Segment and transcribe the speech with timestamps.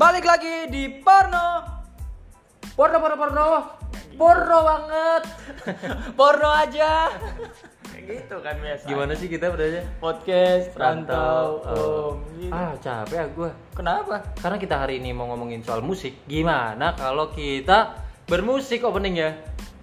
[0.00, 1.60] Balik lagi di porno.
[2.72, 3.76] Porno, porno, porno,
[4.16, 5.28] porno banget.
[6.16, 7.12] Porno aja.
[7.84, 8.88] Kayak gitu kan biasa.
[8.88, 9.84] Gimana sih kita berarti?
[10.00, 11.60] Podcast Rantau.
[12.32, 12.48] Gitu.
[12.48, 13.52] Ah capek gue.
[13.76, 14.24] Kenapa?
[14.40, 16.24] Karena kita hari ini mau ngomongin soal musik.
[16.24, 19.36] Gimana kalau kita bermusik opening ya?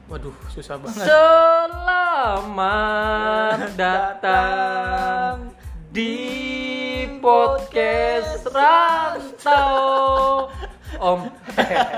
[0.10, 1.06] Waduh, susah banget.
[1.14, 2.50] Selamat
[3.78, 5.54] datang
[5.94, 9.37] di podcast Rantau.
[9.48, 11.20] Om,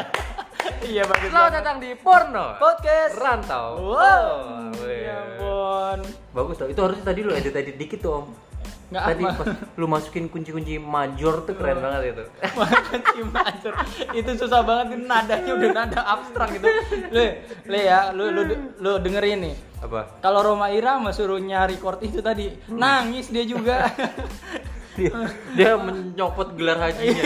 [0.94, 1.34] iya bagus.
[1.34, 3.89] selamat datang di Porno podcast Rantau.
[3.89, 4.70] Wow.
[4.70, 5.99] Oh, ya ampun.
[6.30, 6.70] Bagus tuh.
[6.70, 8.25] Itu harusnya tadi lu edit edit dikit tuh om.
[8.94, 9.34] Nggak tadi apa.
[9.34, 9.48] pas
[9.81, 12.23] lu masukin kunci-kunci major tuh keren banget itu.
[12.62, 13.73] Makasih Mansur.
[14.13, 16.70] Itu susah banget ini nadanya udah nada abstrak gitu.
[17.09, 18.45] Le, le ya, lu lu
[18.77, 19.55] lu dengerin nih.
[19.81, 20.22] Apa?
[20.22, 23.89] Kalau Roma Irama suruh nyari chord itu tadi, nangis dia juga.
[25.00, 25.14] Dia,
[25.53, 27.23] dia menyopot gelar hajinya.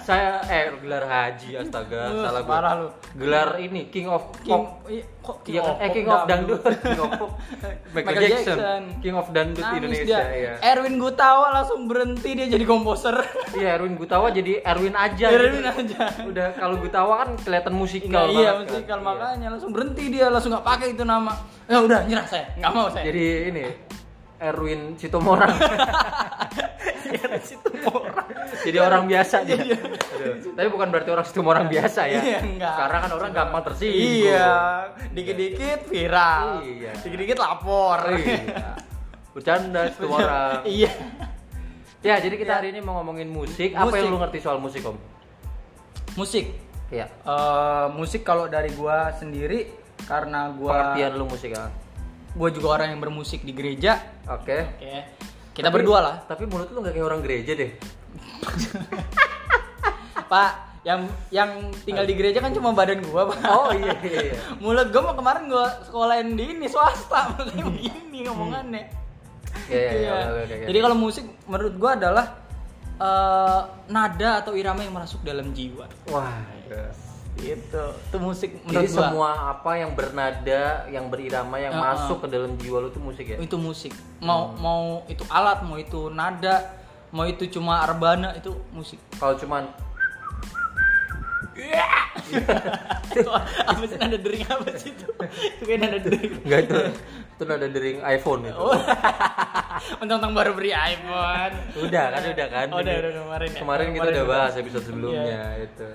[0.00, 2.50] Saya eh gelar haji astaga, Lu, salah gua.
[2.50, 2.88] parah lu.
[3.14, 4.86] Gelar ini King of King, Pop.
[4.86, 5.74] iya, kok Iya kan?
[5.74, 7.30] Eh Pop King of Dangdut, King of Pop.
[7.94, 8.56] Michael, Michael Jackson.
[8.56, 8.82] Jackson.
[8.98, 10.32] King of Dangdut Nangis Indonesia dia.
[10.32, 10.52] ya.
[10.66, 13.16] Erwin Gutawa langsung berhenti dia jadi komposer.
[13.52, 15.26] Iya, Erwin Gutawa jadi Erwin aja.
[15.28, 15.70] Erwin gitu.
[15.92, 16.00] aja.
[16.22, 18.72] Udah kalau Gutawa kan kelihatan Nah, musikal iya, banget kan.
[18.72, 19.04] musikal Iya.
[19.04, 21.32] makanya langsung berhenti dia langsung nggak pakai itu nama.
[21.66, 23.04] Ya udah nyerah saya, nggak mau saya.
[23.04, 23.62] Jadi ini
[24.40, 25.52] Erwin Sitomorang.
[28.60, 29.56] Jadi orang biasa dia.
[29.56, 30.52] Aduh.
[30.56, 32.20] Tapi bukan berarti orang Sitomorang biasa ya.
[32.20, 32.74] Iya, enggak.
[32.76, 34.00] Karena kan orang gampang tersinggung.
[34.00, 34.52] Iya,
[35.12, 36.64] dikit-dikit viral.
[36.64, 36.92] Iya.
[37.00, 38.00] Dikit-dikit lapor.
[38.16, 38.76] Iya.
[39.32, 40.64] Bercanda Sitomorang.
[40.68, 40.92] iya.
[42.00, 43.76] Ya, jadi kita hari ini mau ngomongin musik.
[43.76, 44.96] Apa yang lu ngerti soal musik, Om?
[46.16, 46.48] Musik.
[46.88, 47.06] Iya.
[47.06, 49.68] Eh, musik kalau dari gua sendiri
[50.08, 51.70] karena gua Pengertian lu musik ah.
[52.34, 53.98] Gua juga orang yang bermusik di gereja.
[54.30, 54.78] Oke.
[54.78, 54.94] Oke.
[55.50, 56.16] Kita Tapi- berdua lah.
[56.24, 57.70] Tapi mulut lu gak kayak orang gereja deh.
[60.30, 60.52] Pak,
[60.86, 63.38] yang yang tinggal di gereja kan cuma badan gua, Pak.
[63.50, 64.20] Oh iya iya.
[64.30, 64.34] iya.
[64.62, 68.84] Mulut gua mau kemarin gua sekolahin di ini swasta, makanya begini ngomongannya.
[69.66, 70.14] Iya, iya, iya,
[70.46, 70.56] oke.
[70.70, 72.26] Jadi kalau musik menurut gua adalah
[72.94, 75.90] eh, nada atau irama yang masuk dalam jiwa.
[76.14, 76.30] Wah.
[77.40, 77.84] Gitu.
[78.04, 79.00] Itu musik Jadi menurut gua.
[79.02, 83.26] semua apa yang bernada, yang berirama, yang Ah, masuk ke dalam jiwa lu tuh musik
[83.26, 83.36] ya?
[83.36, 83.92] itu musik.
[84.18, 84.56] Mau Hmm.
[84.56, 86.68] mau itu alat, mau itu nada,
[87.08, 89.00] mau itu cuma rebana itu musik.
[89.14, 89.72] Kalau cuman
[93.62, 95.08] apa sih nada dering apa sih itu?
[95.52, 96.32] Itu kayak nada dering.
[96.40, 96.76] enggak itu
[97.30, 98.56] itu nada dering iPhone itu.
[98.56, 98.76] Oh.
[99.98, 101.52] Mentang-mentang baru beli iPhone.
[101.78, 102.66] Udah kan udah kan.
[102.70, 103.58] Oh, udah, Jadi, udah kemarin ya.
[103.58, 104.24] Kemarin kita udah udah.
[104.26, 105.88] bahas episode sebelumnya itu.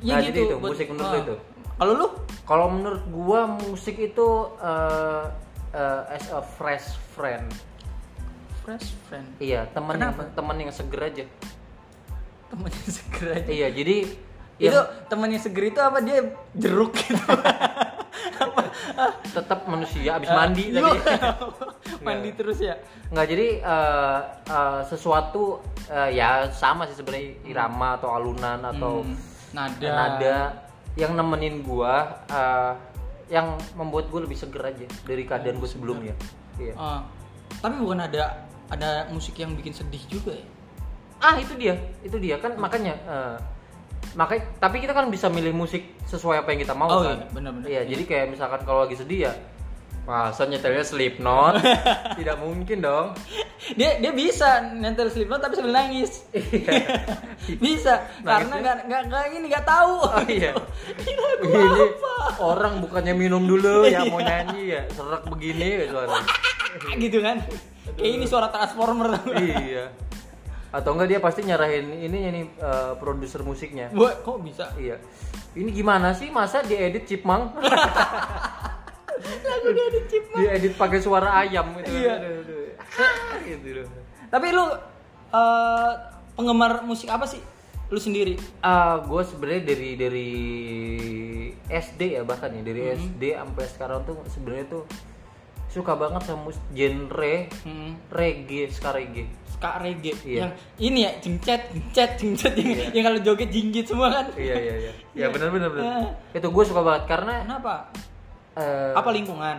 [0.00, 0.28] Ya nah, gitu.
[0.28, 1.34] jadi itu buat- musik menurut lu itu.
[1.76, 2.06] Kalau lu?
[2.44, 4.28] Kalau menurut gua musik itu
[4.58, 5.24] eh,
[5.72, 7.46] eh, as a fresh friend.
[8.60, 9.28] Fresh friend.
[9.38, 11.24] Iya, teman yang teman yang seger aja.
[12.48, 13.48] Temennya seger aja.
[13.48, 13.96] Iya, jadi
[14.60, 16.20] Itu yang temennya seger itu apa dia
[16.52, 17.16] jeruk gitu?
[19.30, 20.80] tetap manusia abis mandi Iya.
[20.82, 21.00] tadi.
[22.06, 22.76] Mandi terus ya.
[23.08, 24.18] Nggak jadi eh,
[24.48, 29.16] eh, sesuatu eh, ya sama sih sebenarnya irama atau alunan atau Hmm,
[29.52, 29.88] nada.
[29.88, 30.36] nada
[30.98, 32.72] yang nemenin gua eh,
[33.30, 36.14] yang membuat gua lebih seger aja dari keadaan gua sebelumnya.
[36.58, 36.74] Iya.
[36.74, 37.00] Ah,
[37.62, 40.46] tapi bukan ada ada musik yang bikin sedih juga ya?
[41.20, 43.36] Ah itu dia, itu dia kan makanya eh,
[44.16, 47.22] makanya tapi kita kan bisa milih musik sesuai apa yang kita mau Oh, kan.
[47.22, 47.66] iya, benar-benar.
[47.70, 49.32] Iya, jadi kayak misalkan kalau lagi sedih ya
[50.08, 51.60] Masa nyetelnya Slipknot?
[52.18, 53.06] Tidak mungkin dong.
[53.76, 56.24] Dia dia bisa nyetel Slipknot tapi sambil nangis.
[57.64, 58.60] bisa karena Nangisnya?
[58.60, 59.94] nggak nggak nggak ini nggak tahu.
[60.02, 60.52] Oh iya.
[61.10, 62.14] Ini lagu Ini apa?
[62.40, 66.18] orang bukannya minum dulu ya mau nyanyi ya serak begini ya suara.
[66.96, 67.36] gitu kan?
[67.98, 69.20] Kayak ini suara transformer.
[69.36, 69.92] iya.
[70.70, 73.90] Atau enggak dia pasti nyarahin ini nih eh, produser musiknya.
[73.92, 74.70] Buat kok bisa?
[74.78, 74.96] Iya.
[75.50, 77.58] Ini gimana sih masa diedit chipmunk?
[79.22, 80.24] Lagu dia di chip.
[80.30, 81.90] diedit pakai suara ayam gitu.
[81.92, 82.14] Iya.
[82.16, 82.58] Aduh, aduh.
[83.46, 83.86] Gitu loh.
[84.28, 84.66] Tapi lu
[85.30, 85.90] eh,
[86.32, 87.40] penggemar musik apa sih?
[87.86, 88.38] Lu sendiri?
[88.60, 90.30] Ah, gue sebenarnya dari dari
[91.66, 92.94] SD ya bahkan ya dari Hmm.
[92.96, 94.84] SD sampai sekarang tuh sebenarnya tuh
[95.66, 97.94] suka banget sama genre Hmm.
[98.10, 99.26] reggae, ska reggae.
[99.46, 100.38] Ska reggae Iya.
[100.40, 100.50] yang
[100.80, 102.86] ini ya jengcet jengcet jengcet yang, Iya.
[102.90, 104.92] yang kalau joget jinggit semua kan Iya iya iya.
[105.12, 105.84] Ya benar benar benar.
[105.86, 106.10] Ah.
[106.32, 107.90] Itu gue suka banget karena kenapa
[108.60, 109.56] eh, apa lingkungan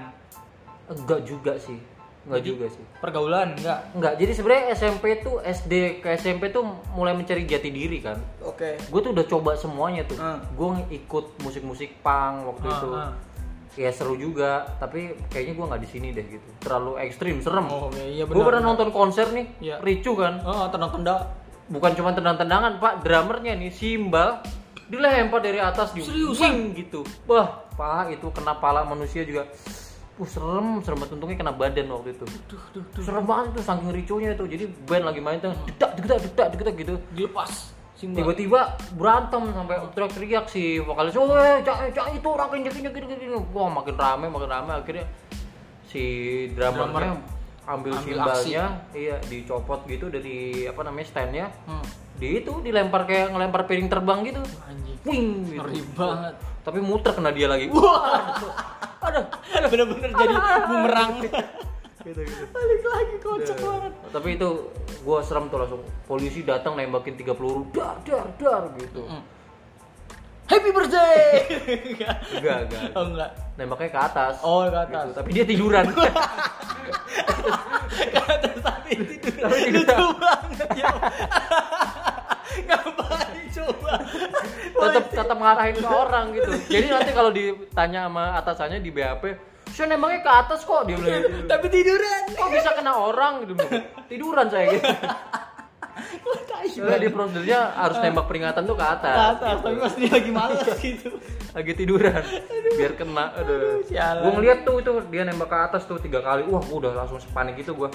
[0.88, 1.80] enggak juga sih.
[2.22, 2.84] Enggak Jadi- juga sih.
[3.02, 6.62] pergaulan enggak Enggak, jadi sebenarnya SMP tuh SD ke SMP tuh
[6.92, 8.14] mulai mencari jati diri kan.
[8.40, 10.16] oke Gue tuh udah coba semuanya tuh.
[10.16, 10.38] Hmm.
[10.54, 12.88] Gue ikut musik-musik punk waktu Ah, itu.
[12.94, 13.12] ah.
[13.74, 16.46] Ya seru juga, tapi kayaknya gue nggak di sini deh gitu.
[16.60, 17.66] Terlalu ekstrim, serem.
[17.66, 19.76] oh iya gue benar pernah nonton konser nih, Iya.
[19.80, 20.44] ricu kan.
[20.44, 21.24] oh tendang tendang
[21.72, 24.44] bukan cuma tendang-tendangan pak drummernya nih simbal
[24.86, 26.76] dilempar dari atas di Seriusan?
[26.76, 29.50] gitu wah pak itu kena pala manusia juga
[30.20, 32.26] Wah serem, serem banget untungnya kena badan waktu itu.
[32.46, 33.02] Duh, duh, duh.
[33.02, 34.44] Serem banget tuh saking riconya itu.
[34.44, 36.94] Jadi band lagi main tuh dedak dedak dedak dedak gitu.
[37.16, 37.74] Dilepas.
[37.98, 41.32] Tiba-tiba berantem sampai teriak-teriak si vokalis, "Oh,
[41.66, 45.06] cak, cak itu orang injek injek gini gini." Wah, makin rame, makin rame akhirnya
[45.86, 46.04] si
[46.54, 47.18] drummernya
[47.70, 51.46] ambil, Ambil simbalnya, iya dicopot gitu dari apa namanya standnya.
[51.70, 51.86] Hmm.
[52.18, 54.42] Di itu dilempar kayak ngelempar piring terbang gitu.
[54.66, 54.98] Anjing.
[55.06, 55.62] Wing gitu.
[55.62, 56.36] Ngeri banget.
[56.62, 57.68] Tapi muter kena dia lagi.
[57.76, 58.38] Wah.
[59.02, 59.26] Aduh,
[59.70, 60.36] bener-bener jadi
[60.70, 61.12] bumerang.
[62.02, 62.44] gitu gitu.
[62.50, 63.92] Balik lagi kocak banget.
[64.10, 64.50] Tapi itu
[65.06, 69.06] gua serem tuh langsung polisi datang nembakin tiga peluru dar dar dar gitu.
[69.06, 69.22] Mm.
[70.52, 71.48] Happy birthday.
[71.96, 72.16] Enggak.
[72.36, 72.84] Enggak, enggak.
[72.98, 73.30] Oh enggak.
[73.56, 74.34] Nembaknya ke atas.
[74.44, 75.06] Oh, ke atas.
[75.08, 75.16] Gitu.
[75.16, 75.86] Tapi dia tiduran.
[77.92, 79.48] Ke atas tapi tidur.
[79.48, 80.12] Tapi tidur.
[85.42, 86.52] Ngarahin ke orang gitu.
[86.70, 89.24] Jadi nanti kalau ditanya sama atasannya di BAP,
[89.68, 91.38] saya nembaknya ke atas kok dia bilang gitu.
[91.46, 92.22] Tapi tiduran.
[92.32, 93.54] Kok bisa kena orang gitu.
[94.08, 94.88] Tiduran saya gitu.
[96.22, 99.18] Kok tai Soalnya di prosedurnya harus nembak peringatan tuh ke Ke atas.
[99.36, 101.10] atas, tapi pas dia lagi males gitu.
[101.52, 102.22] Lagi tiduran.
[102.72, 103.26] Biar kena.
[103.36, 103.84] Aduh.
[103.84, 104.22] sialan.
[104.24, 106.48] Gua ngeliat tuh itu dia nembak ke atas tuh tiga kali.
[106.48, 107.92] Wah, gua udah langsung sepanik gitu gua.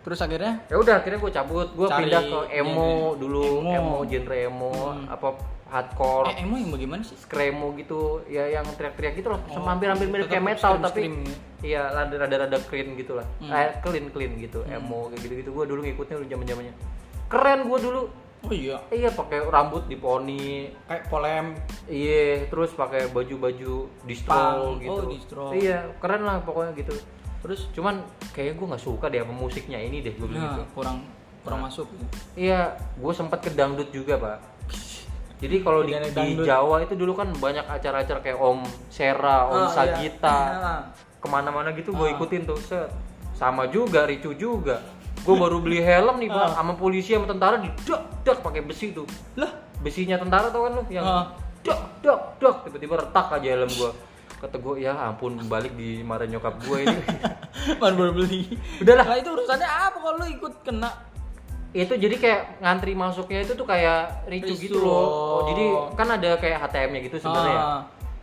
[0.00, 3.68] Terus akhirnya ya udah akhirnya gue cabut gue Cari pindah ke emo dulu Emo.
[3.68, 5.04] emo, genre emo Hmm.
[5.12, 5.28] apa
[5.70, 7.14] hardcore eh emo yang bagaimana sih?
[7.16, 11.10] screamo gitu ya yang teriak-teriak gitu loh Oh, sama hampir-hampir mirip kayak metal tapi ya.
[11.60, 13.50] iya rada rada rada clean gitu lah Hmm.
[13.50, 16.74] eh, clean clean gitu emo kayak gitu gitu gue dulu ngikutnya dulu zaman zamannya
[17.26, 18.02] keren gue dulu
[18.40, 21.52] Oh iya, iya pakai rambut di poni kayak polem.
[21.86, 24.80] iya terus pakai baju-baju distro Punk.
[24.80, 25.44] gitu Oh, distro.
[25.52, 26.96] iya keren lah pokoknya gitu
[27.40, 28.00] Terus cuman
[28.32, 31.04] kayaknya gue nggak suka deh sama musiknya ini deh gue nah, gitu kurang
[31.40, 31.88] kurang masuk.
[32.32, 34.38] Iya, gue sempat ke dangdut juga pak.
[35.40, 36.44] Jadi kalau di, di dangdut.
[36.44, 39.72] Jawa itu dulu kan banyak acara-acara kayak Om Sera, Om Oh, iya.
[39.72, 40.80] Sagita, Ah.
[41.22, 42.14] ke mana-mana gitu gue Ah.
[42.14, 42.60] ikutin tuh.
[42.60, 42.92] Set.
[43.32, 44.84] Sama juga, ricu juga.
[45.20, 46.50] Gue baru beli helm nih pak, Ah.
[46.54, 49.08] sama polisi sama tentara di dak dak pakai besi tuh.
[49.34, 49.48] Lah,
[49.80, 51.04] Besinya tentara tau kan lu yang
[51.60, 53.90] dak dak dak tiba-tiba retak aja helm gue.
[54.36, 57.00] Kata gue ya ampun balik di marah nyokap gue ini.
[57.80, 58.60] baru baru beli.
[58.76, 59.08] Udahlah.
[59.08, 60.88] Lah itu urusannya apa kalau lu ikut kena?
[61.72, 64.66] Itu jadi kayak ngantri masuknya itu tuh kayak ricu Ricu.
[64.66, 65.06] gitu loh.
[65.38, 65.64] Oh, jadi
[65.94, 67.62] kan ada kayak HTM-nya gitu sebenarnya ya.
[67.62, 67.80] Ah.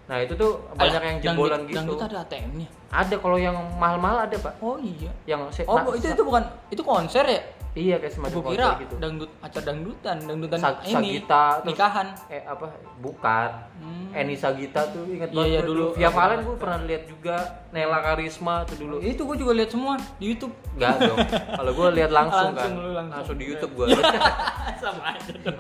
[0.07, 1.77] Nah, itu tuh banyak yang jebolan Dangdut- gitu.
[1.77, 2.67] Dangdut ada ATM-nya.
[2.88, 4.53] Ada kalau yang mahal-mahal ada, Pak.
[4.59, 5.11] Oh iya.
[5.25, 7.41] Yang se- Oh, nah, itu itu bukan itu konser ya?
[7.77, 8.95] Iya, kayak semacam konser kira gitu.
[8.97, 12.07] dangdut acara dangdutan, dangdutan Sa- ini Sagita terus- nikahan.
[12.27, 12.68] Eh apa?
[12.97, 13.50] Bukan.
[13.77, 14.09] Hmm.
[14.12, 15.85] Eni Sagita tuh ingat Iya, banget iya, gue dulu.
[15.94, 17.35] Via Valen gue pernah lihat juga
[17.69, 18.95] Nela Karisma tuh dulu.
[19.00, 20.53] Itu gue juga lihat semua di YouTube.
[20.74, 21.18] Enggak dong.
[21.29, 22.81] Kalau gue lihat langsung, Langsung kan.
[22.81, 23.35] lu langsung.
[23.35, 23.88] di YouTube gue.
[24.81, 25.59] Sama aja dong.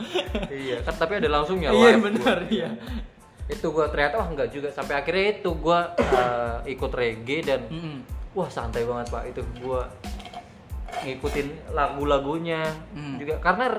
[0.49, 2.49] iya, kan tapi ada langsungnya Iya benar gua.
[2.49, 2.69] iya.
[3.47, 5.79] itu gue ternyata wah enggak juga sampai akhirnya itu gue
[6.67, 8.03] ikut reggae dan Mm-mm.
[8.33, 9.81] wah santai banget pak itu gue
[10.99, 12.61] ngikutin lagu-lagunya
[12.91, 13.17] Hmm.
[13.17, 13.77] juga karena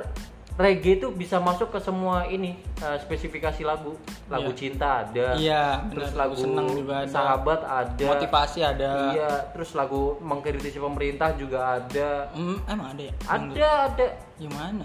[0.55, 3.95] reggae itu bisa masuk ke semua ini eh, spesifikasi lagu
[4.27, 4.59] lagu Iya.
[4.59, 7.09] cinta ada Iya, terus lagu seneng juga ada.
[7.09, 8.91] sahabat ada Motivasi ada.
[9.09, 13.15] iya terus lagu mengkritisi pemerintah juga ada Hmm, emang ada ya?
[13.25, 14.83] ada ada Gimana?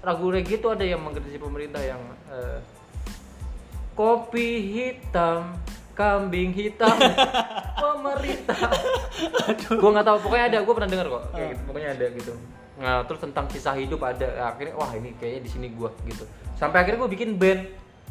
[0.00, 2.58] lagu reggae itu ada yang mengkritisi pemerintah yang eh,
[3.92, 5.54] kopi hitam
[5.92, 6.92] kambing hitam.
[7.82, 8.58] Pemerintah.
[9.68, 11.22] Gue nggak tahu pokoknya ada gue pernah dengar kok.
[11.30, 12.32] Kayak gitu pokoknya ada gitu.
[12.78, 16.24] Nah terus tentang kisah hidup ada akhirnya wah ini kayaknya di sini gue gitu.
[16.54, 17.62] Sampai akhirnya gue bikin band.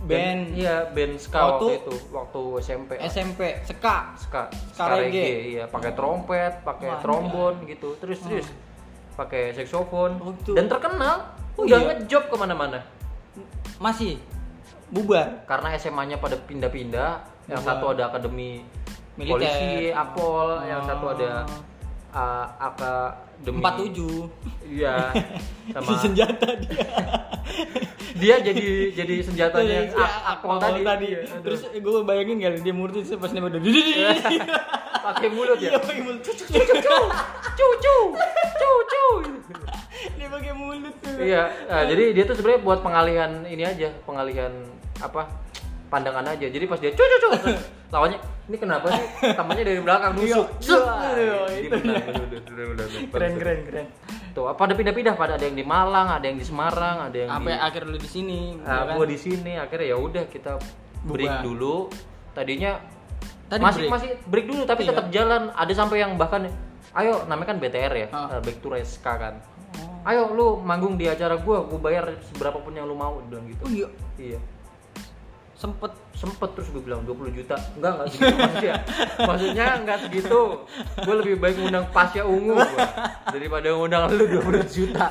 [0.01, 0.57] Band.
[0.57, 1.77] iya band ska Waktu- waktu?
[1.77, 4.17] itu waktu SMP SMP ska.
[4.17, 4.41] Ska
[4.73, 5.53] ska reggae.
[5.53, 5.63] iya.
[5.69, 7.93] Pakai trompet pakai trombon gitu.
[7.97, 8.47] Terus terus.
[9.13, 11.87] Pakai saksofon Oh, dan terkenal Oh, udah iya?
[11.93, 12.79] ngejob ke mana-mana.
[13.77, 14.17] Masih
[14.91, 15.43] bubar.
[15.45, 17.11] karena SMA-nya pada pindah-pindah
[17.47, 18.61] yang satu ada akademi
[19.13, 19.33] Militer.
[19.33, 20.07] polisi yang
[20.77, 20.85] Oh.
[20.85, 21.31] satu ada
[22.11, 24.27] uh, akademi 47.
[24.69, 25.11] iya
[25.73, 26.83] sama senjata dia.
[28.13, 31.41] dia jadi jadi senjatanya Si ak- akpol tadi, Iya, aduh.
[31.41, 33.61] Terus gue bayangin kali dia murti pas nembak udah
[35.01, 36.21] pakai mulut ya Dia pakai mulut.
[36.21, 36.97] cucu cucu
[37.51, 37.97] cucu
[40.13, 41.17] Dia pakai mulut tuh.
[41.19, 44.53] iya nah, jadi dia tuh sebenarnya buat pengalihan ini aja pengalihan
[45.01, 45.27] apa
[45.87, 50.11] pandangan aja jadi pas dia cucu cucu terus lawannya ini kenapa sih temannya dari belakang
[50.15, 50.47] nusuk.
[53.11, 53.85] Keren keren keren.
[54.31, 57.29] tuh apa ada pindah-pindah pada ada yang di Malang ada yang di Semarang ada yang
[57.29, 58.39] Sampai di akhir lu di sini.
[58.57, 58.95] Kan?
[58.95, 60.51] gua di sini akhirnya ya udah kita
[61.03, 61.43] break Bubar.
[61.43, 61.75] dulu
[62.31, 62.71] tadinya
[63.45, 63.91] Tadi masih break.
[63.91, 64.89] masih break dulu tapi Iya.
[64.95, 66.47] tetap jalan ada sampai yang bahkan
[66.93, 69.35] ayo namanya kan BTR ya uh, back to Reska kan
[69.71, 70.03] Oh.
[70.03, 73.63] ayo lu manggung di acara gua gua bayar seberapa pun yang lu mau bilang gitu
[73.63, 74.39] Oh iya, iya
[75.61, 77.53] sempet sempet terus gue bilang 20 juta.
[77.77, 78.75] Enggak enggak segitu maksudnya.
[79.29, 80.41] Maksudnya enggak segitu.
[81.05, 82.65] Gue lebih baik ngundang Pasya Ungu gua,
[83.29, 85.05] daripada ngundang lu 20 juta.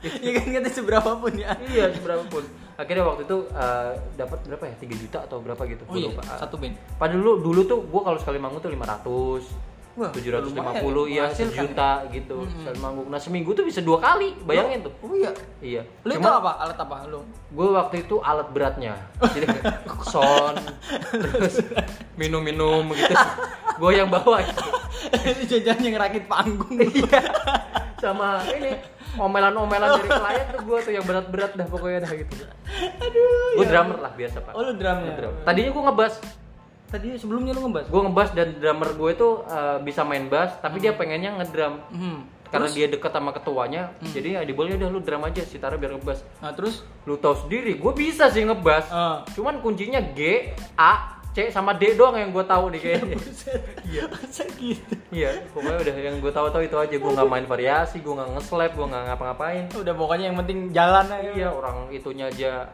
[0.00, 1.52] Ya kan kata seberapa pun ya.
[1.68, 4.74] iya seberapa pun akhirnya waktu itu eh, dapat berapa ya?
[4.80, 5.84] 3 juta atau berapa gitu?
[5.84, 6.24] Oh iya, lupa.
[6.40, 6.74] satu band.
[6.96, 11.52] Padahal dulu dulu tuh gue kalau sekali manggung tuh 500 Wah, 750 lumayan, ya menghasilkan
[11.52, 13.06] sejuta gitu sekali manggung.
[13.12, 14.92] Nah seminggu tuh bisa dua kali, bayangin tuh.
[15.04, 15.32] Oh iya.
[15.60, 15.82] Iya.
[16.08, 16.50] Lu itu apa?
[16.64, 17.20] Alat apa lu?
[17.52, 19.44] gue waktu itu alat beratnya, jadi
[20.12, 20.56] son,
[21.12, 21.60] terus
[22.16, 23.12] minum-minum gitu.
[23.76, 24.64] Gue yang bawa gitu.
[25.52, 26.80] Jajan yang rakit panggung.
[26.80, 27.20] Iya.
[28.00, 28.72] Sama ini
[29.20, 32.34] omelan-omelan dari klien tuh gue tuh yang berat-berat dah pokoknya dah gitu.
[33.04, 33.60] Aduh.
[33.60, 34.52] Gue drummer lah biasa pak.
[34.56, 35.12] Oh lu drumnya.
[35.12, 35.34] Drum.
[35.44, 36.14] Tadinya gue ngebass,
[36.92, 37.88] Tadi sebelumnya lu ngebahas.
[37.88, 41.80] gue ngebass dan drummer gue itu eh, bisa main bass, tapi dia pengennya ngedrum.
[41.88, 42.20] Hmm.
[42.52, 45.96] Karena dia dekat sama ketuanya, jadi ya diboleh udah lu drum aja si Tara biar
[45.96, 46.20] ngebass.
[46.44, 48.86] Nah, terus Lu tahu sendiri, gue bisa sih ngebass.
[48.92, 49.26] Ah.
[49.34, 53.16] Cuman kuncinya G, A, C sama D doang yang gue tahu nih kayaknya.
[53.88, 54.02] Iya.
[54.06, 54.94] Masa gitu.
[55.10, 56.94] Iya, pokoknya udah yang gue tahu-tahu itu aja.
[56.94, 59.64] Gue nggak main variasi, gue nggak nge-slap, gue nggak ngapa-ngapain.
[59.74, 61.30] Udah pokoknya yang penting jalan aja.
[61.32, 62.68] Iya, orang itunya aja.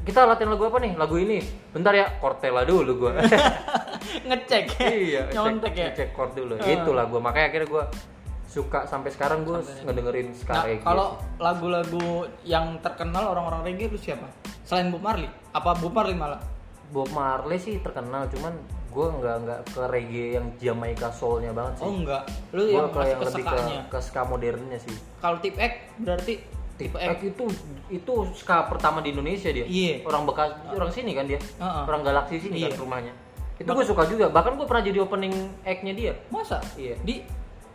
[0.00, 0.92] Kita latihan lagu apa nih?
[0.96, 1.38] Lagu ini.
[1.70, 3.12] Bentar ya, Cortella dulu gue.
[4.28, 4.64] Ngecek.
[4.80, 5.90] iya, Nyontek ya.
[5.92, 6.56] Cek chord dulu.
[6.56, 6.64] Ah.
[6.64, 7.20] Itulah gue.
[7.20, 7.84] Makanya akhirnya gue
[8.50, 13.94] suka sampai sekarang gue ngedengerin ska Nah, reggae kalau lagu-lagu yang terkenal orang-orang reggae lu
[13.94, 14.26] siapa?
[14.66, 15.30] Selain Bob Marley?
[15.54, 16.42] Apa Bob Marley malah?
[16.90, 18.50] Bob Marley sih terkenal, cuman
[18.90, 21.86] gue nggak nggak ke reggae yang Jamaica soulnya banget sih.
[21.86, 22.22] Oh enggak.
[22.50, 24.96] Lu gue yang yang ke lebih ke, ke ska modernnya sih.
[25.22, 26.34] Kalau tip X berarti
[26.80, 27.20] Tip tip X X.
[27.28, 27.44] itu
[27.92, 29.68] itu ska pertama di Indonesia dia.
[29.68, 30.00] Iya.
[30.08, 31.36] Orang bekas orang sini kan dia.
[31.36, 31.82] Heeh.
[31.84, 32.72] Orang galaksi sini Iya.
[32.72, 33.12] kan rumahnya.
[33.60, 34.32] Itu gue suka juga.
[34.32, 35.34] Bahkan gue pernah jadi opening
[35.68, 36.64] act-nya dia Masa?
[36.80, 36.96] Iya.
[37.04, 37.20] Di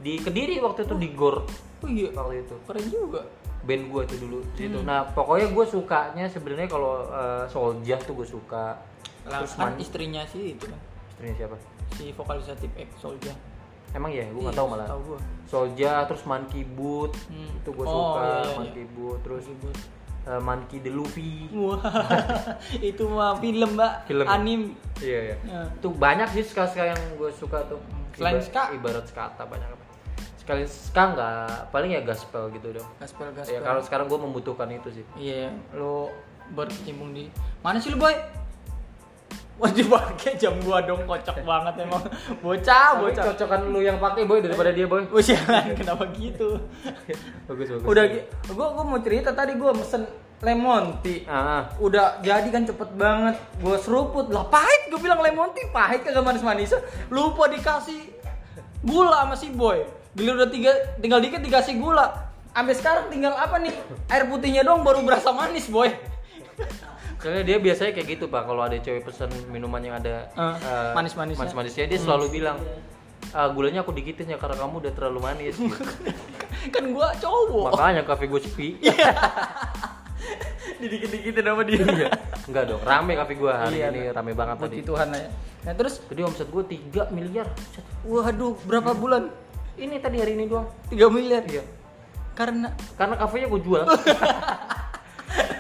[0.02, 1.46] di Kediri waktu itu di Gor
[1.86, 2.10] Oh iya.
[2.18, 2.56] waktu itu.
[2.66, 3.22] Keren juga.
[3.66, 4.40] Band gue itu dulu.
[4.42, 4.82] Hmm.
[4.86, 8.78] Nah pokoknya gue sukanya sebenarnya kalau uh, Soulja tuh gue suka.
[9.26, 10.78] Lah, Terus kan istrinya sih itu kan.
[11.10, 11.58] istrinya siapa?
[11.98, 13.34] Si vokalis tip X Soldier.
[13.96, 14.88] Emang ya, gue nggak Iya, tahu malah.
[14.88, 15.20] Tahu gua.
[15.46, 17.48] Soulja, terus Monkey Boot, Hmm.
[17.56, 18.20] itu gue Oh, suka.
[18.20, 19.78] iya, iya, Monkey Boot, terus Ribut.
[20.26, 21.48] uh, Monkey the Luffy.
[21.50, 21.80] Wah,
[22.84, 23.94] itu mah film, Mbak.
[24.06, 24.26] Film.
[24.26, 24.62] Anim.
[24.98, 25.36] Iya ya.
[25.46, 25.62] Ya.
[25.72, 27.80] Itu banyak sih ska-ska yang gue suka tuh.
[28.12, 28.62] Selain Iba- ska?
[28.72, 29.84] Ibarat skata banyak apa.
[30.36, 32.90] Sekali ska nggak, paling ya gospel gitu dong.
[32.98, 33.62] Gaspel Ya gaspel.
[33.62, 35.06] kalau sekarang gue membutuhkan itu sih.
[35.16, 36.10] Iya, lo
[36.48, 38.14] berkecimpung di mana sih lu boy?
[39.56, 42.04] Wajib pakai jam gua dong kocak banget emang
[42.44, 45.08] bocah Bocah cocokan lu yang pakai boy daripada dia boy.
[45.08, 45.22] Oh
[45.80, 46.60] kenapa gitu?
[47.48, 47.88] bagus bagus.
[47.88, 48.04] Udah
[48.52, 50.04] gua gua mau cerita tadi gua mesen
[50.44, 51.24] lemon tea.
[51.24, 53.40] Ah, Udah jadi kan cepet banget.
[53.64, 54.92] Gua seruput lah pahit.
[54.92, 56.76] Gua bilang lemon tea pahit kagak manis-manis.
[57.08, 58.12] Lupa dikasih
[58.84, 59.88] gula sama si boy.
[60.16, 62.28] Gila udah tiga, tinggal dikit dikasih gula.
[62.56, 63.72] Sampai sekarang tinggal apa nih?
[64.08, 65.92] Air putihnya dong baru berasa manis boy.
[67.26, 68.46] Soalnya dia biasanya kayak gitu pak.
[68.46, 71.42] Kalau ada cewek pesen minuman yang ada Eh, eh, manis-manisnya.
[71.42, 72.62] manis-manisnya, dia selalu bilang.
[73.34, 75.74] "Ah, gulanya aku dikitin ya karena kamu udah terlalu manis gitu.
[76.74, 77.74] kan gua cowok.
[77.74, 78.68] makanya kafe gue sepi
[80.76, 81.82] Didikit-dikitin sama dia.
[81.82, 82.10] Iya.
[82.46, 84.78] Enggak dong, rame kafe gua hari Iya, ini rame banget tadi.
[84.78, 85.30] Puji Tuhan aja.
[85.66, 87.50] Nah terus, Tadi omset gua 3 miliar.
[88.06, 89.34] Waduh berapa bulan?
[89.76, 90.70] Ini tadi hari ini doang.
[90.88, 91.42] 3 miliar.
[91.44, 91.66] Iya.
[92.38, 93.84] Karena Karena kafenya gua jual.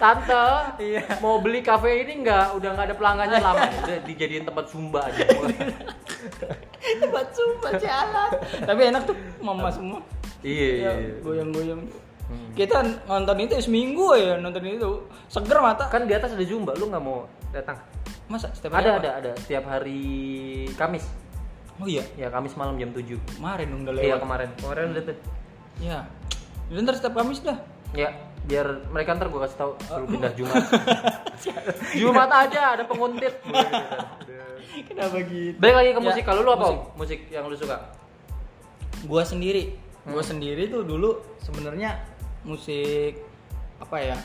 [0.05, 0.45] Tante,
[0.77, 1.01] Iya.
[1.17, 2.53] mau beli kafe ini enggak?
[2.53, 3.65] Udah nggak ada pelanggannya lama.
[3.81, 5.25] Udah dijadiin tempat sumba aja.
[7.01, 8.29] tempat sumpah jalan.
[8.61, 9.99] Tapi enak tuh mama semua.
[10.45, 10.85] iya, iya.
[10.85, 11.13] Ya, iya.
[11.25, 11.81] goyang-goyang.
[12.25, 12.49] Hmm.
[12.53, 15.89] Kita nonton itu seminggu ya nonton itu seger mata.
[15.89, 17.81] Kan di atas ada zumba, lu nggak mau datang?
[18.29, 19.01] Masa setiap hari Ada, apa?
[19.01, 19.31] ada, ada.
[19.41, 20.01] Setiap hari
[20.77, 21.05] Kamis.
[21.81, 23.17] Oh iya, Ya, Kamis malam jam 7.
[23.35, 24.21] kemarin dong udah Iya, lewat.
[24.21, 24.49] kemarin.
[24.61, 25.17] Kemarin udah tuh.
[25.81, 25.99] Iya.
[26.69, 27.57] Ya, ntar setiap Kamis dah.
[27.93, 28.09] Ya,
[28.45, 30.63] biar mereka ntar gua kasih tahu suruh pindah Jumat.
[31.99, 33.33] Jumat aja ada penguntit.
[34.85, 35.57] Kenapa gitu?
[35.57, 36.23] Balik lagi ke Ya, musik.
[36.23, 36.67] Kalau lu apa?
[36.67, 36.79] musik.
[36.95, 37.77] Musik yang lu suka?
[39.03, 40.29] gua sendiri gua Hmm.
[40.31, 41.93] sendiri tuh dulu sebenarnya
[42.41, 43.21] musik
[43.77, 44.17] apa ya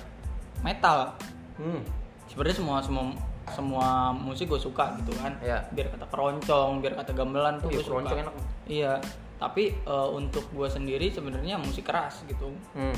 [0.59, 1.13] metal
[1.55, 1.85] Hmm.
[2.25, 3.05] sebenarnya semua semua
[3.47, 5.69] semua musik gue suka gitu kan Iya.
[5.69, 8.35] biar kata keroncong biar kata gamelan tuh Iya, gue suka keroncong enak.
[8.65, 8.93] iya
[9.37, 12.97] tapi eh, untuk gue sendiri sebenarnya musik keras gitu Hmm.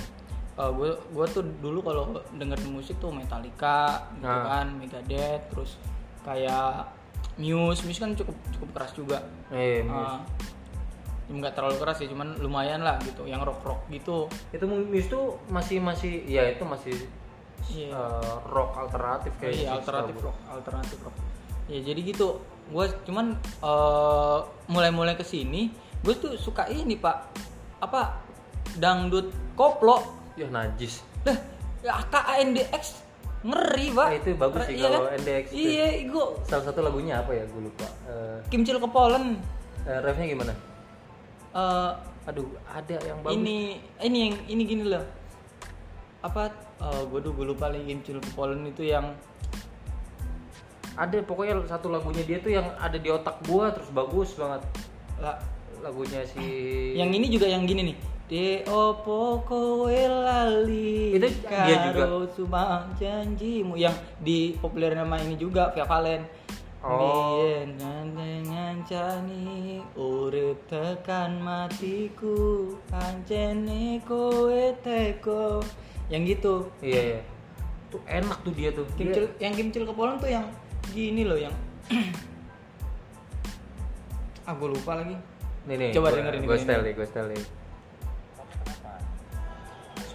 [0.52, 4.44] Gue gue tuh dulu kalau dengerin musik tuh Metallica gitu Nah.
[4.44, 5.80] kan Megadeth terus
[6.22, 6.92] kayak
[7.34, 7.80] Muse.
[7.82, 9.18] Muse kan cukup cukup keras juga.
[9.48, 10.18] Eh, Eh,
[11.32, 14.28] nggak terlalu keras sih cuman lumayan lah gitu yang rock rock gitu.
[14.52, 16.92] Itu Muse tuh masih masih ya itu masih
[17.72, 17.94] Iya.
[17.94, 21.16] eh, rock alternatif kayak iya gitu, alternatif rock alternatif rock.
[21.70, 22.28] Ya jadi gitu.
[22.68, 25.72] Gue cuman eh, mulai-mulai ke sini
[26.04, 27.32] gue tuh suka ini pak.
[27.80, 28.20] Apa?
[28.76, 30.20] Dangdut koplo.
[30.34, 31.04] Ya najis.
[31.24, 31.38] Lah,
[31.84, 32.84] ya AKNDX
[33.42, 34.06] ngeri, Pak.
[34.06, 35.18] Ah, itu bagus sih Iya kalau kan?
[35.18, 35.58] NDX tuh.
[35.58, 37.44] Iya, gua Salah satu lagunya apa ya?
[37.50, 37.86] Gue lupa.
[38.06, 39.36] Eh, Kimcil kepolen.
[39.82, 40.54] eh, refnya gimana?
[41.52, 43.34] Eh, Aduh, ada yang bagus.
[43.34, 45.02] ini ini yang ini gini loh.
[46.22, 49.10] Apa eh gua gue lupa lagi Kimcil kepolen itu yang
[50.92, 54.60] Ada pokoknya satu lagunya dia tuh yang ada di otak gua terus bagus banget.
[55.18, 55.40] lah,
[55.82, 56.38] Lagunya si
[56.94, 57.96] yang ini juga yang gini nih.
[58.32, 62.24] De opo kowe lali Itu dia juga.
[62.32, 63.92] cuma janjimu yang
[64.24, 66.24] di populer nama ini juga Via Valen.
[66.80, 66.96] Oh.
[67.36, 67.76] Biyen
[68.48, 75.60] ngancani urip tekan matiku pancene kowe teko.
[76.08, 76.54] Yang gitu.
[76.80, 77.20] Iya, iya.
[77.92, 78.88] Tuh enak tuh dia tuh.
[78.96, 80.48] Dia- Kimcil, yang Kimcil kepolen tuh yang
[80.88, 81.52] gini loh yang
[84.48, 85.20] ah gue lupa lagi
[85.68, 85.90] Nih nih.
[85.94, 86.64] Coba gua- dengerin, Gua dengerin.
[86.64, 87.44] setel nih, gua setel nih.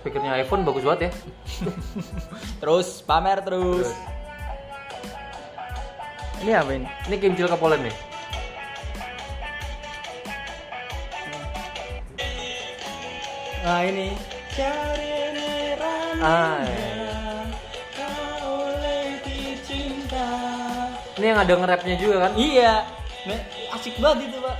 [0.08, 1.12] Speakernya iPhone bagus banget ya.
[2.64, 3.92] terus pamer terus,
[6.40, 7.96] ini apa ini Ini Kimcil Kapolen nih.
[13.68, 14.16] nah ini
[14.56, 15.12] cari
[16.24, 17.44] Ah, iya.
[17.92, 20.28] kau lagi cinta
[21.20, 22.32] Ini yang ada nge-rapnya juga kan?
[22.40, 22.88] iya
[23.76, 24.56] asik banget itu pak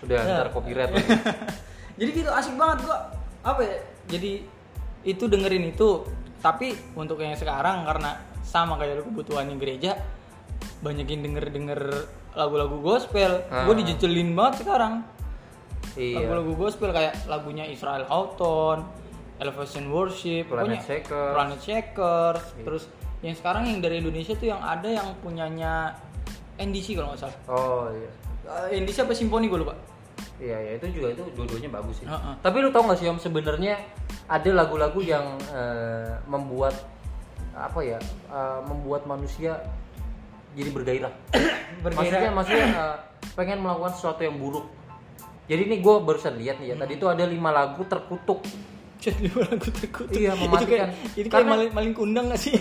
[0.00, 0.36] Udah, Ya.
[0.40, 1.04] ntar copyright lagi.
[1.94, 2.98] jadi gitu asik banget gua
[3.42, 3.76] apa ya
[4.08, 4.32] jadi
[5.02, 6.04] itu dengerin itu
[6.38, 9.96] tapi untuk yang sekarang karena sama kayak lu kebutuhannya gereja
[10.80, 11.80] banyakin denger denger
[12.32, 13.64] lagu-lagu gospel Ah.
[13.64, 15.04] gue dijejelin banget sekarang
[15.94, 16.26] Iya.
[16.26, 18.82] lagu-lagu gospel kayak lagunya Israel Houghton
[19.36, 21.32] Elevation Worship Planet pokoknya Shakers.
[21.32, 22.64] Planet Shakers Iya.
[22.64, 22.82] terus
[23.20, 25.96] yang sekarang yang dari Indonesia tuh yang ada yang punyanya
[26.56, 28.10] NDC kalau nggak salah Oh iya.
[28.68, 29.72] Eh, NDC apa Simfoni gue lupa
[30.34, 32.06] Iya, ya itu juga itu dua-duanya bagus sih.
[32.06, 32.34] Heeh.
[32.38, 33.78] Tapi lu tau gak sih om sebenarnya
[34.26, 36.74] ada lagu-lagu yang eh, membuat
[37.54, 37.98] apa ya?
[38.28, 39.62] eh, membuat manusia
[40.52, 41.14] jadi bergairah.
[41.84, 42.32] Maksudnya Bergairah.
[42.32, 42.96] maksudnya eh,
[43.34, 44.66] pengen melakukan sesuatu yang buruk.
[45.44, 48.42] Jadi nih gue barusan lihat nih ya, tadi tuh ada lima lagu terkutuk.
[49.04, 50.16] Jadi lagu terkutuk.
[50.16, 50.70] Iya, Itu mematikan.
[50.72, 52.56] kayak, itu kayak Karena- maling, maling kundang gak sih?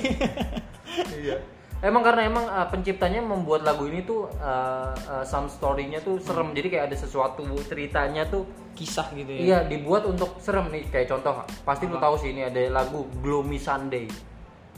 [1.10, 1.38] Iya.
[1.84, 6.56] Emang karena emang uh, penciptanya membuat lagu ini tuh uh, uh, some story-nya tuh serem.
[6.56, 9.42] Jadi kayak ada sesuatu ceritanya tuh Kisah gitu ya.
[9.44, 10.88] iya dibuat untuk serem nih.
[10.88, 14.08] Kayak contoh, pasti lu tahu sih ini ada lagu Gloomy Sunday.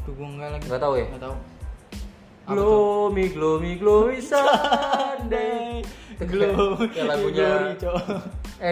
[0.01, 0.65] Tuh gue enggak lagi.
[0.65, 1.05] Nggak tahu ya?
[1.05, 1.35] Enggak tahu.
[2.45, 2.51] Apa?
[2.57, 5.85] Gloomy, gloomy, gloomy Sunday.
[6.19, 6.89] Glory.
[6.97, 7.49] ya lagunya.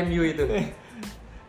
[0.10, 0.46] MU itu.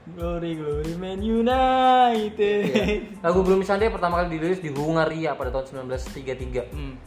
[0.05, 2.61] Glory, glory, man united.
[2.69, 3.25] Iya.
[3.25, 6.69] Lagu Gloomy Sunday pertama kali dirilis di Hungaria pada tahun 1933.
[6.77, 7.01] Hmm.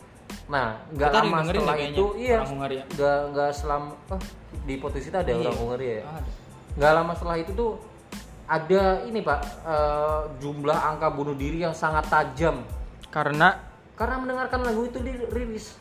[0.49, 4.21] Nah, nggak lama setelah itu, iya, nggak nggak selama, oh,
[4.65, 5.45] di kita ada Iya.
[5.45, 6.03] orang Hungaria ya.
[6.09, 6.29] Ada.
[6.73, 7.71] Nggak lama setelah itu tuh
[8.49, 12.65] ada ini pak, eh, jumlah angka bunuh diri yang sangat tajam
[13.13, 13.61] Karena
[13.93, 15.77] karena mendengarkan lagu itu dirilis.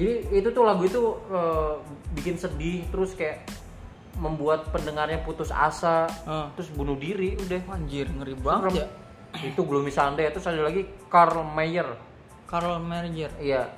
[0.00, 1.74] Jadi itu tuh lagu itu eh,
[2.16, 3.44] bikin sedih, terus kayak
[4.18, 7.62] membuat pendengarnya putus asa, eh, terus bunuh diri, udah.
[7.70, 8.86] anjir ngeri banget ya.
[9.40, 11.86] Itu Gloomy Sunday, terus ada lagi Karl Mayer.
[12.44, 13.30] Karl Merger.
[13.38, 13.70] Iya.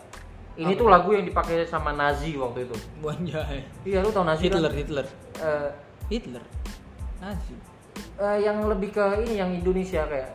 [0.54, 2.76] Ini tuh lagu yang dipakai sama Nazi waktu itu.
[3.00, 3.64] Wanjay.
[3.82, 4.78] Iya, lu tau Nazi Hitler, kan?
[4.78, 5.06] Hitler.
[5.36, 5.70] Eh,
[6.08, 6.44] Hitler.
[7.18, 7.54] Nazi.
[8.16, 10.30] eh, yang lebih ke ini yang Indonesia kayak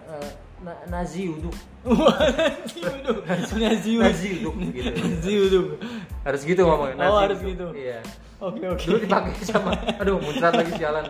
[0.58, 1.54] Na- Nazi uduk.
[1.86, 3.20] Nazi uduk.
[3.62, 4.04] Nazi uduk.
[4.04, 4.92] Nazi uduk gitu.
[4.92, 5.68] Nazi uduk.
[6.24, 6.96] Harus gitu ngomongnya.
[6.98, 7.50] Nazi Oh, harus uduk.
[7.52, 7.68] gitu.
[7.78, 8.00] Iya.
[8.44, 8.84] Oke, oke.
[8.84, 11.06] Dulu dipakai sama aduh muncrat lagi sialan.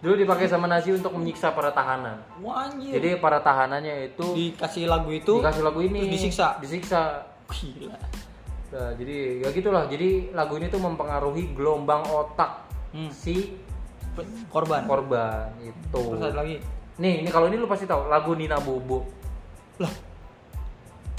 [0.00, 2.24] Dulu dipakai sama Nazi untuk menyiksa para tahanan.
[2.40, 2.96] Wah, anjir.
[2.96, 6.46] Jadi para tahanannya itu dikasih lagu itu dikasih lagu ini terus disiksa.
[6.62, 7.02] Disiksa.
[7.50, 7.98] Gila.
[8.70, 9.84] Nah, jadi ya gitulah.
[9.90, 13.06] Jadi lagu ini tuh mempengaruhi gelombang otak Hmm.
[13.14, 13.54] si
[14.50, 14.82] Korban.
[14.90, 16.00] korban itu.
[16.02, 16.58] Terus ada lagi.
[16.98, 19.06] Nih, ini kalau ini lu pasti tahu lagu Nina Bobo.
[19.78, 19.92] Lah.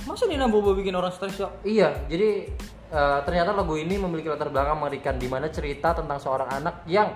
[0.04, 1.50] Masa Nina Bobo bikin orang stres ya?
[1.64, 2.52] Iya, jadi
[2.92, 7.16] eh, ternyata lagu ini memiliki latar belakang mengerikan di mana cerita tentang seorang anak yang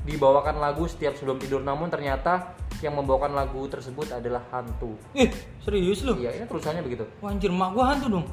[0.00, 4.96] dibawakan lagu setiap sebelum tidur namun ternyata yang membawakan lagu tersebut adalah hantu.
[5.12, 5.28] Eh,
[5.60, 6.16] serius lu?
[6.16, 7.04] Iya, ini tulisannya begitu.
[7.20, 8.26] Wah, anjir, mak gua hantu dong.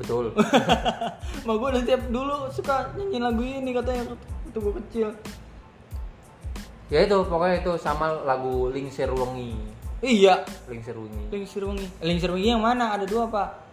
[0.00, 0.32] Betul.
[1.46, 5.08] mak gua udah tiap dulu suka nyanyi lagu ini katanya waktu gua kecil.
[6.90, 9.54] ya itu pokoknya itu sama lagu Lingsir Wengi.
[10.00, 11.24] Iya, Lingsir Wengi.
[11.28, 11.86] Lingsir Wengi.
[12.00, 12.96] Lingsir Wengi yang mana?
[12.96, 13.69] Ada dua, Pak.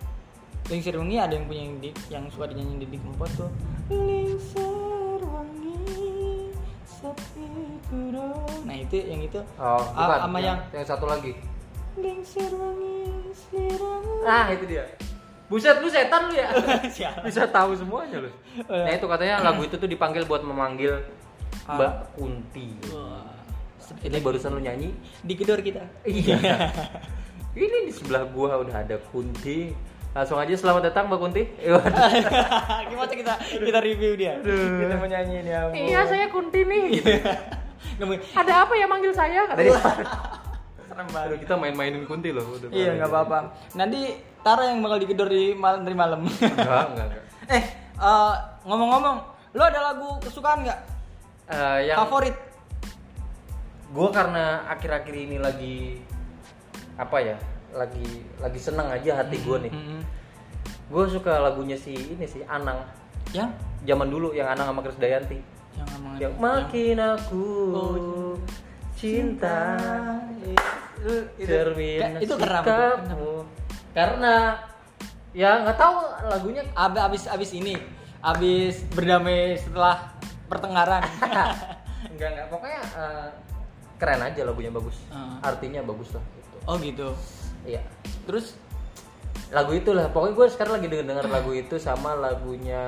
[0.67, 3.51] Lingsir Wengi ada yang punya yang, di, yang suka dinyanyiin di Kempot tuh.
[3.87, 6.51] Lingsir Wengi
[6.83, 7.47] sepi
[7.87, 8.43] puro.
[8.67, 9.39] Nah, itu yang itu.
[9.55, 10.19] Oh, bukan.
[10.27, 11.31] sama yang yang satu lagi.
[11.95, 14.27] Lingsir Wengi siramu.
[14.27, 14.83] Ah, itu dia.
[15.47, 16.51] Buset lu setan lu ya.
[17.23, 18.31] Bisa tahu semuanya lu.
[18.67, 18.83] Iya.
[18.83, 20.99] Nah, itu katanya lagu itu tuh dipanggil buat memanggil
[21.67, 21.75] Ah.
[21.75, 22.67] Mbak Kunti.
[22.95, 23.27] Wah.
[24.03, 24.91] Ini barusan lu nyanyi.
[25.23, 25.83] di kedor kita.
[26.07, 26.39] Iya.
[27.59, 29.71] Ini di sebelah gua udah ada Kunti.
[30.15, 31.43] Langsung aja selamat datang Mbak Kunti.
[32.89, 34.39] Gimana kita kita review dia?
[34.41, 35.53] Kita mau nyanyi nih.
[35.53, 35.75] ampun.
[35.77, 36.85] iya, saya Kunti nih.
[36.99, 37.11] Gitu.
[37.97, 38.21] Nggak mungkin.
[38.33, 39.41] Ada apa ya manggil saya?
[39.45, 39.77] Kata dia.
[40.87, 41.39] Serem Aduh, banget.
[41.45, 42.45] kita main-mainin Kunti loh.
[42.57, 43.37] Udah Iya nggak apa-apa.
[43.77, 46.23] Nanti Tara yang bakal digedor di malam dari malam.
[46.23, 47.23] Enggak, enggak, enggak.
[47.57, 47.63] eh
[47.99, 49.17] eh, ngomong-ngomong,
[49.53, 50.79] lo ada lagu kesukaan nggak?
[51.51, 52.47] Eh, yang Favorit?
[53.87, 56.03] gue karena akhir-akhir ini lagi
[56.99, 57.37] apa ya
[57.77, 58.05] lagi
[58.37, 60.01] lagi seneng aja hati gue nih Mm-mm.
[60.87, 62.81] gue suka lagunya si ini sih Anang
[63.29, 63.51] Yang?
[63.83, 65.39] zaman dulu yang Anang sama Krisdayanti
[65.75, 68.33] Yang yang makin aku Oh,
[68.93, 69.77] cinta
[70.41, 73.45] itu, itu, cermin itu sikapmu.
[73.93, 74.57] karena
[75.31, 77.77] ya nggak tahu lagunya Ab- abis abis ini,
[78.19, 81.05] abis berdamai setelah pertengkaran.
[82.09, 83.27] enggak enggak pokoknya eh,
[83.95, 85.37] keren aja lagunya bagus Ah.
[85.43, 87.07] artinya bagus lah gitu oh gitu.
[87.63, 87.81] Iya.
[88.27, 88.53] Terus
[89.49, 90.11] lagu itulah.
[90.11, 92.83] Pokoknya gue sekarang lagi denger denger lagu itu sama lagunya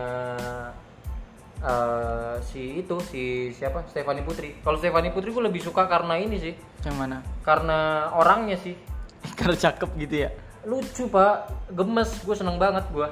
[1.60, 3.84] eh, si itu si siapa?
[3.88, 4.60] Stefani Putri.
[4.60, 6.54] Kalau Stefani Putri gue lebih suka karena ini sih.
[6.84, 7.18] Yang mana?
[7.42, 7.80] karena
[8.14, 8.76] orangnya sih.
[9.40, 10.30] Karena cakep gitu ya.
[10.64, 11.52] lucu pak.
[11.72, 12.12] Gemes.
[12.24, 13.08] Gue seneng banget gue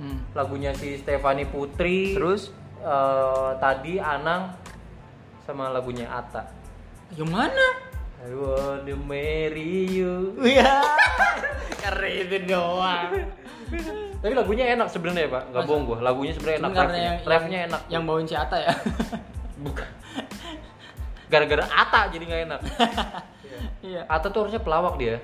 [0.00, 0.16] Hmm.
[0.32, 2.48] lagunya si Stefani Putri Terus?
[2.80, 4.56] eh, tadi Anang
[5.44, 6.48] sama lagunya Ata
[7.12, 7.89] yang mana?
[8.20, 10.84] I wanna marry you Iya.
[11.80, 13.08] Keren itu doang.
[14.20, 17.82] tapi lagunya enak sebenarnya pak nggak bohong gue lagunya sebenarnya enak refnya, yang refnya enak
[17.88, 18.72] Yang bawain si Ata ya.
[19.56, 19.88] Bukan.
[21.26, 22.60] Gara-gara Ata jadi nggak enak.
[23.80, 24.04] Iya.
[24.04, 25.16] Ata tuh harusnya pelawak dia.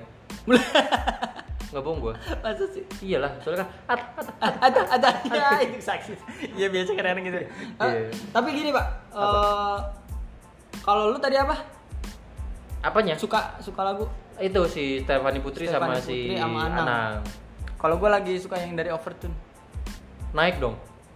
[1.69, 2.13] Nggak bohong gua.
[2.41, 2.81] Masa sih?
[3.03, 4.05] Iyalah, soalnya kan Ata,
[4.39, 4.57] Ata.
[4.65, 6.17] ada ada ya itu sakit
[6.55, 7.37] ya biasa kadang gitu
[7.77, 8.09] Iya.
[8.31, 9.77] tapi gini pak eh,
[10.79, 11.53] kalau lu tadi apa
[12.87, 13.13] Apanya?
[13.13, 16.77] suka suka lagu Itu si Stefani Putri sama Stefani si Putri sama Anang.
[16.79, 17.13] Anang.
[17.75, 19.35] kalau gue lagi suka yang dari Overtune
[20.29, 20.75] Naik dong.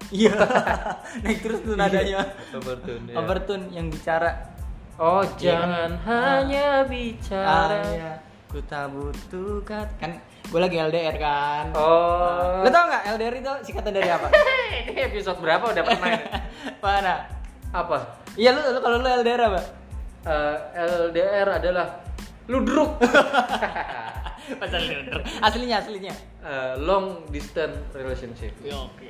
[0.10, 0.34] iya
[1.24, 3.06] naik terus tuh nadanya Overtune.
[3.08, 3.16] iya.
[3.16, 4.52] Overtune yang bicara
[4.96, 5.92] Oh, Iya jangan kan?
[6.06, 7.78] hanya ah, bicara.
[7.88, 8.12] iya.
[8.46, 10.12] ku tak butuh kat kan
[10.44, 12.62] gue lagi LDR kan Oh.
[12.62, 14.28] lu tau nggak LDR itu singkatan dari apa
[14.92, 16.10] Ini episode berapa udah pernah
[16.84, 17.16] mana
[17.72, 17.98] Apa?
[18.36, 19.62] iya lu, lu kalau lu LDR apa
[20.22, 21.88] Eh, LDR adalah
[22.46, 23.02] ludruk.
[24.62, 25.22] Masa LDR?
[25.40, 28.54] aslinya aslinya Eh, long distance relationship.
[28.60, 29.10] Ya, oke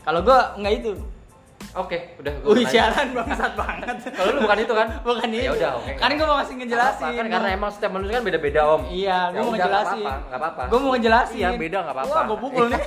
[0.00, 0.92] kalau gue nggak itu
[1.70, 2.72] Oke, udah gua Wih nanya.
[2.72, 3.96] siaran bangsat banget.
[4.10, 4.88] Kalau lu bukan itu kan?
[5.06, 5.44] Bukan itu.
[5.44, 5.92] Ya udah, oke.
[5.94, 7.04] Kan gue mau ngasih ngejelasin.
[7.04, 8.82] apa-apa, Kan karena emang setiap manusia kan beda-beda om.
[8.82, 10.02] Iya, gue Ya mau udah, ngejelasin.
[10.02, 10.62] nggak apa-apa.
[10.66, 11.38] Gue mau ngejelasin.
[11.38, 12.10] Iya, beda, nggak apa-apa.
[12.10, 12.82] Wah, gue pukul nih.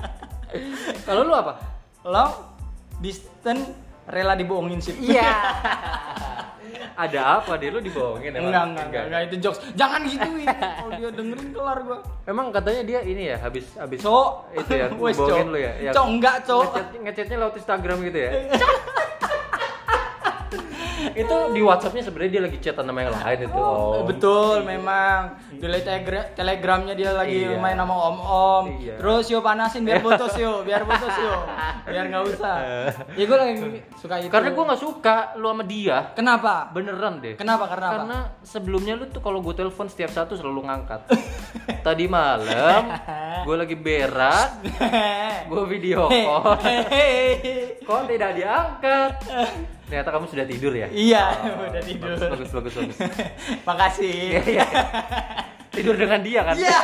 [1.06, 1.52] Kalau lu apa?
[2.02, 2.32] Long
[2.98, 3.64] distance
[4.10, 4.94] rela dibohongin sih.
[5.00, 5.30] Iya.
[6.92, 8.46] Ada apa deh lu dibohongin emang?
[8.46, 9.58] Enggak, enggak, enggak, enggak, itu jokes.
[9.72, 10.46] Jangan gituin.
[10.46, 11.98] Kalau dia dengerin kelar gue.
[12.26, 14.30] Emang katanya dia ini ya habis habis Cok.
[14.54, 15.46] itu ya bohongin Cok.
[15.46, 15.72] lu ya.
[15.80, 16.62] yang Cok, enggak, Cok.
[16.66, 18.30] ngechat- Ngechatnya lewat Instagram gitu ya.
[21.12, 23.56] Itu di WhatsAppnya sebenarnya dia lagi chatan sama yang lain itu.
[23.56, 24.02] Oh.
[24.04, 25.36] Betul, memang.
[25.50, 27.56] Di telegra telegramnya dia lagi Iya.
[27.56, 28.64] main sama om-om.
[28.78, 28.96] Iya.
[28.98, 31.40] Terus yuk panasin biar putus yuk, biar putus yuk.
[31.86, 32.56] Biar nggak usah.
[33.16, 33.54] Ya gue lagi
[33.96, 34.30] suka itu.
[34.30, 36.12] Karena gue nggak suka lu sama dia.
[36.12, 36.68] Kenapa?
[36.70, 37.34] Beneran deh.
[37.34, 37.66] Kenapa?
[37.66, 37.94] Karena apa?
[37.96, 41.00] Karena sebelumnya lu tuh kalau gue telepon setiap satu selalu ngangkat.
[41.86, 42.82] Tadi malam
[43.40, 44.60] gue lagi berak,
[45.50, 46.60] gue video call,
[47.80, 49.12] kok tidak diangkat.
[49.90, 50.86] Ternyata kamu sudah tidur ya?
[50.86, 52.14] Iya, oh, udah tidur.
[52.14, 52.94] Bagus, bagus, bagus.
[52.94, 52.98] bagus.
[53.68, 54.14] Makasih.
[54.38, 54.66] Iya, iya.
[55.74, 56.54] Tidur dengan dia kan?
[56.54, 56.78] Iya.